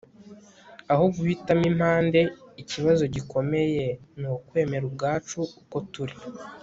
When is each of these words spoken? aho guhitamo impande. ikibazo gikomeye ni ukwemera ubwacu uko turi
aho 0.91 1.05
guhitamo 1.15 1.63
impande. 1.71 2.19
ikibazo 2.61 3.03
gikomeye 3.15 3.85
ni 4.19 4.27
ukwemera 4.37 4.83
ubwacu 4.89 5.39
uko 5.61 5.77
turi 5.91 6.15